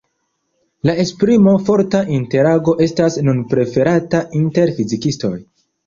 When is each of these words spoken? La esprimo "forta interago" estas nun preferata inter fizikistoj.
La 0.89 0.95
esprimo 1.03 1.53
"forta 1.67 2.01
interago" 2.17 2.75
estas 2.89 3.21
nun 3.31 3.47
preferata 3.55 4.27
inter 4.45 4.77
fizikistoj. 4.83 5.37